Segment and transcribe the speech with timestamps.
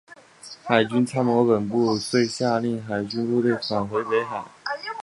[0.63, 4.43] 海军参谋本部遂下令海军部队返回北海。